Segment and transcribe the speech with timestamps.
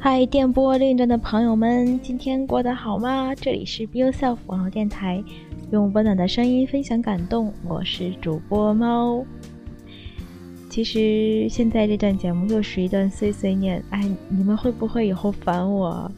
[0.00, 3.34] 嗨，电波另一端的朋友们，今天过得好吗？
[3.34, 5.20] 这里是 Be Yourself 网络电台，
[5.72, 7.52] 用温暖的声音分享感动。
[7.66, 9.24] 我是主播猫。
[10.70, 16.08] 其实现在这段节目又是一段碎碎念，哎，你们会不会以后烦我？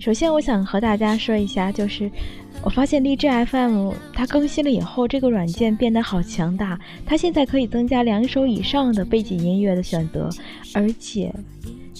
[0.00, 2.10] 首先，我想和大家说一下，就是。
[2.64, 6.78] 我发现荔枝 FM 它更新了以后，这个软件变得好强大。
[7.04, 10.30] 它现在可以增加两首以上的背景音乐的选择，
[10.72, 11.34] 而且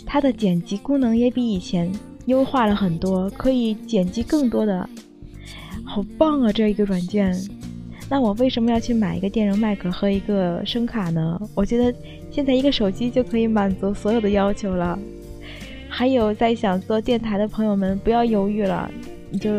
[0.07, 1.91] 它的剪辑功能也比以前
[2.27, 4.89] 优化了很多，可以剪辑更多的。
[5.85, 7.37] 好棒啊，这一个软件！
[8.09, 11.41] 那我为什么要去买一个电容麦克和一个声卡呢？
[11.57, 11.93] 我觉得
[12.31, 14.97] 现在一个手机就可以满足所有的要求了。
[15.89, 18.89] 还有在想做电台的朋友们，不要犹豫了，
[19.29, 19.51] 你就。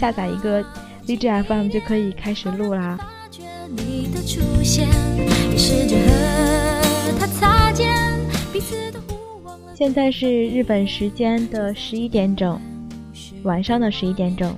[0.00, 0.64] 下载一个
[1.06, 2.98] 荔枝 FM 就可以开始录啦。
[9.74, 12.58] 现在是日本时间的十一点整，
[13.42, 14.56] 晚上的十一点整。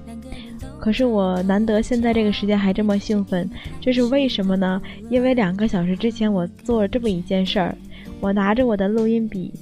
[0.79, 4.81] 可是我难得现在这个时间还这么兴奋，这是为什么呢？
[5.11, 7.77] 因为两个小时之前我做了这么一件事儿，
[8.21, 9.53] 我拿着我的录音笔。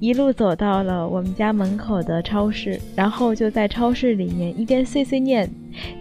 [0.00, 5.50] 一路走到了我们家门口的超市，然后就在超市里面一边碎碎念，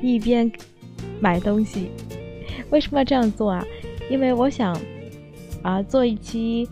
[0.02, 0.52] 一边
[1.20, 1.90] 买东西。
[2.70, 3.66] 为什么要这样做啊？
[4.10, 4.80] 因为我想
[5.64, 6.68] 啊做一期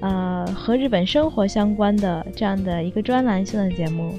[0.00, 4.14] 呃和日本生活相关的这样的一个专栏性的节目，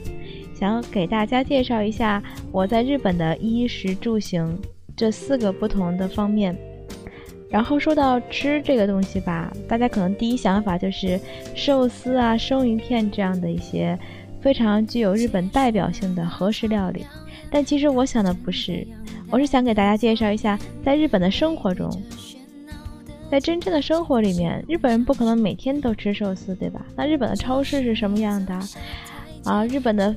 [0.53, 2.21] 想要给大家介绍一下
[2.51, 4.57] 我在日本的衣食住行
[4.95, 6.55] 这四个不同的方面。
[7.55, 11.17] 然后说到吃这个东西吧，大家可能第一想法就是
[11.55, 13.97] 寿司啊、生鱼片这样的一些
[14.41, 17.05] 非常具有日本代表性的和食料理。
[17.49, 18.85] 但其实我想的不是，
[19.31, 21.89] 我是想给大家介绍一下，在日本的生活中，
[23.31, 26.85] 在真正的生活里面，日本人不可能每天都吃寿司，对吧？
[26.93, 28.59] 那日本的超市是什么样的？
[29.45, 30.15] 啊，日本的。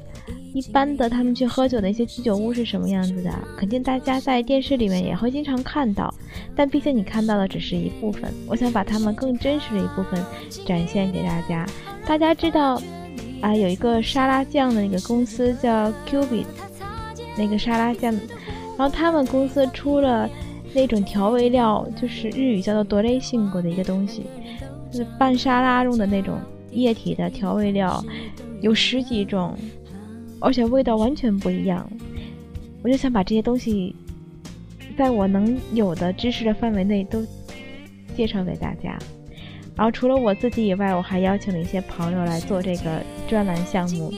[0.55, 3.31] 一般的，他们去喝酒的一些居酒屋是什么样子的？
[3.57, 6.13] 肯定大家在电视里面也会经常看到，
[6.57, 8.33] 但毕竟你看到的只是一部分。
[8.47, 10.21] 我想把他们更真实的一部分
[10.67, 11.67] 展现给大家。
[12.07, 12.81] 大家知道
[13.43, 16.47] 啊，有一个沙拉酱的那个公司叫 Q B，
[17.37, 18.13] 那个沙拉酱，
[18.77, 20.29] 然后他们公司出了
[20.73, 24.25] 那种调味料，就是日语叫做多雷性果的一个东西，
[24.91, 26.39] 就是拌沙拉用的那种
[26.73, 28.03] 液体的调味料，
[28.61, 29.57] 有十几种。
[30.41, 31.91] 而且味道完全不一样，
[32.81, 33.93] 我就想把这些东西，
[34.97, 37.27] 在我能有的知识的范围内都
[38.17, 38.97] 介绍给大家。
[39.75, 44.15] 然后除了我自己以外，我还邀请了一些朋友来做这个专栏项目，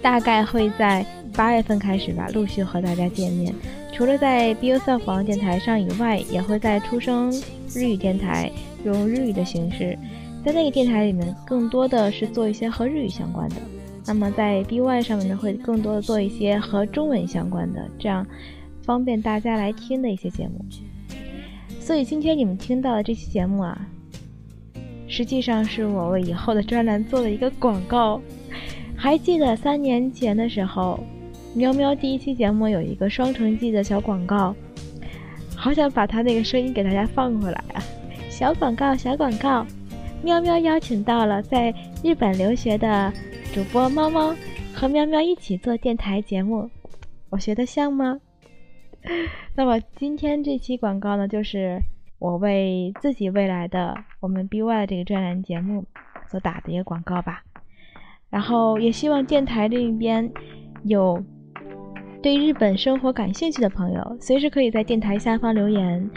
[0.00, 1.04] 大概会在
[1.34, 3.54] 八月份开始吧，陆续和大家见面。
[3.92, 7.30] 除了在 Be Yourself 网电台上以外，也会在出生
[7.74, 8.50] 日语电台
[8.84, 9.98] 用日语的形式，
[10.44, 13.56] 在那个电台里面，更多的是做一些和日语相关的。
[14.04, 18.26] 那么在 BY 上面呢，会更多的做一些和中文相关的，这样
[18.82, 20.64] 方便大家来听的一些节目。
[21.78, 23.86] 所以今天你们听到的这期节目啊，
[25.06, 28.20] 实际上是我为以后的专栏做了一个广告。
[28.96, 30.98] 还记得三年前的时候，
[31.54, 34.54] 喵喵第一期节目有一个双城记的小广告，
[35.54, 37.82] 好想把它那个声音给大家放过来啊！
[38.28, 39.66] 小广告，小广告，
[40.22, 43.12] 喵喵邀请到了在日本留学的。
[43.52, 44.34] 主播猫猫
[44.72, 46.70] 和喵喵一起做电台节目，
[47.28, 48.18] 我学的像吗？
[49.54, 51.78] 那么今天这期广告呢，就是
[52.18, 55.84] 我为自己未来的我们 BY 这个专栏节目
[56.30, 57.42] 所打的一个广告吧。
[58.30, 60.32] 然后也希望电台这一边
[60.84, 61.22] 有
[62.22, 66.10] 对日本生活感兴趣的朋友，随时可以在电台下方留言。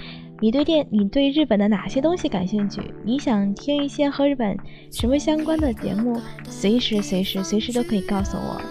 [0.46, 2.80] 你对电，你对日本的哪些东西感兴趣？
[3.04, 4.56] 你想听一些和日本
[4.92, 6.22] 什么相关的节目？
[6.48, 8.62] 随时随时随时都可以告诉我，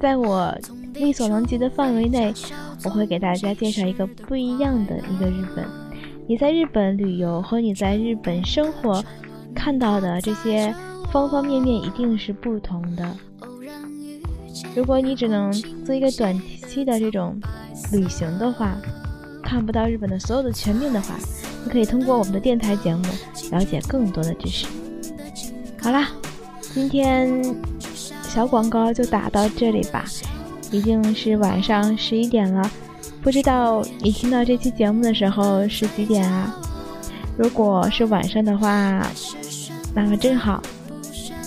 [0.00, 0.52] 在我
[0.94, 2.34] 力所能及的范围内，
[2.84, 5.64] 我会给大家介绍一个不一样的一个日本。
[6.26, 9.04] 你在日本旅游和你在日本生活
[9.54, 10.74] 看到的这些
[11.12, 13.16] 方方面面一定是不同的。
[14.74, 15.52] 如果你只能
[15.84, 16.36] 做一个短
[16.66, 17.40] 期的这种
[17.92, 18.76] 旅行的话，
[19.50, 21.16] 看不到日本的所有的全面的话，
[21.64, 23.04] 你可以通过我们的电台节目
[23.50, 24.64] 了解更多的知识。
[25.82, 26.10] 好啦，
[26.72, 27.44] 今天
[28.22, 30.04] 小广告就打到这里吧，
[30.70, 32.70] 已经是晚上十一点了，
[33.22, 36.54] 不知道你听到这期节目的时候是几点啊？
[37.36, 39.04] 如果是晚上的话，
[39.92, 40.62] 那么正好，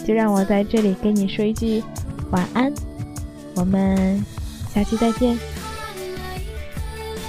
[0.06, 1.82] 就让我在这里跟你说一句
[2.32, 2.70] 晚安，
[3.56, 4.22] 我们
[4.76, 5.53] 下期再见。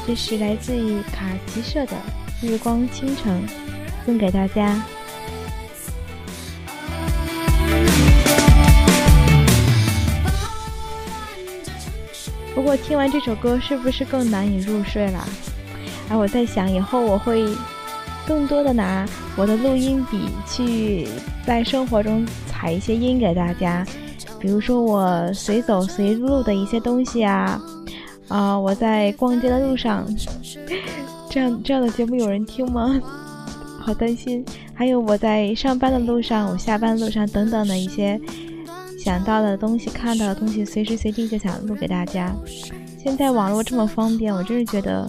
[0.07, 1.93] 这是来自于卡奇社的
[2.47, 3.41] 《日光倾城》，
[4.05, 4.83] 送给大家。
[12.55, 15.27] 不过听完这首歌，是不是更难以入睡了？
[16.11, 17.43] 而我在想，以后我会
[18.27, 21.09] 更多的拿我的录音笔去
[21.47, 23.85] 在生活中采一些音给大家，
[24.39, 27.59] 比如说我随走随录的一些东西啊，
[28.29, 30.07] 啊，我在逛街的路上，
[31.31, 33.01] 这样这样的节目有人听吗？
[33.81, 34.45] 好担心。
[34.73, 38.21] 还有我在上班的路上，我下班路上等等的一些。
[38.99, 42.35] 想到的东西，看到的东西，随时随地就想录给大家。
[42.99, 45.07] 现在网络这么方便，我真是觉得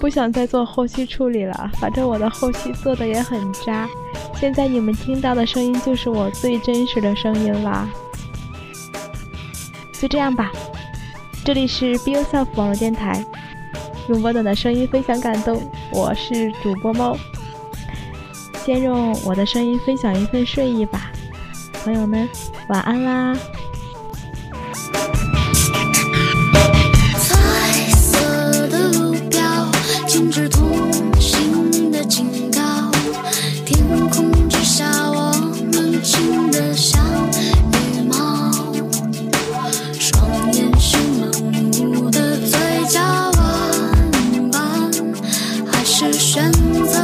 [0.00, 1.70] 不想再做后期处理了。
[1.74, 3.88] 反正我的后期做的也很渣。
[4.34, 7.88] 现在你们听到的声音就是我最真实的声音了。
[9.92, 10.50] 就这样吧，
[11.50, 13.24] 这里是 Be Yourself 网络电台，
[14.08, 15.60] 用温暖的声音分享感动。
[15.90, 17.18] 我是主播猫，
[18.64, 21.10] 先用我的声音分享一份睡意吧。
[21.82, 22.28] 朋友们，
[22.68, 23.36] 晚安啦！
[46.20, 46.99] 选择